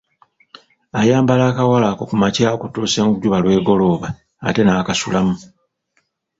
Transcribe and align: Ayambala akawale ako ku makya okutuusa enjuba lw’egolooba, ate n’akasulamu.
Ayambala 0.99 1.43
akawale 1.51 1.87
ako 1.91 2.03
ku 2.09 2.15
makya 2.21 2.47
okutuusa 2.55 2.99
enjuba 3.07 3.37
lw’egolooba, 3.43 4.07
ate 4.47 4.61
n’akasulamu. 4.63 5.35